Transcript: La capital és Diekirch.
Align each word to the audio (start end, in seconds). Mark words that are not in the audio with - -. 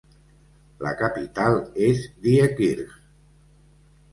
La 0.85 0.93
capital 1.01 1.59
és 1.89 2.01
Diekirch. 2.25 2.97